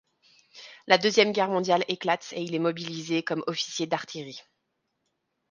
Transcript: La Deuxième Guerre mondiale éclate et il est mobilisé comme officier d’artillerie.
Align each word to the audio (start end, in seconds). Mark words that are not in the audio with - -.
La 0.87 0.97
Deuxième 0.97 1.31
Guerre 1.31 1.49
mondiale 1.51 1.85
éclate 1.87 2.33
et 2.35 2.41
il 2.41 2.55
est 2.55 2.57
mobilisé 2.57 3.21
comme 3.21 3.43
officier 3.45 3.85
d’artillerie. 3.85 4.41